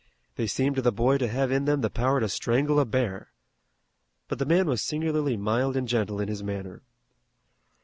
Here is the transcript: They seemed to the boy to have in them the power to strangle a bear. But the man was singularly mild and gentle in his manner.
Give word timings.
They 0.35 0.47
seemed 0.47 0.77
to 0.77 0.81
the 0.81 0.91
boy 0.91 1.19
to 1.19 1.27
have 1.27 1.51
in 1.51 1.65
them 1.65 1.81
the 1.81 1.89
power 1.91 2.19
to 2.21 2.27
strangle 2.27 2.79
a 2.79 2.85
bear. 2.85 3.31
But 4.27 4.39
the 4.39 4.47
man 4.47 4.65
was 4.65 4.81
singularly 4.81 5.37
mild 5.37 5.77
and 5.77 5.87
gentle 5.87 6.19
in 6.19 6.27
his 6.27 6.41
manner. 6.41 6.81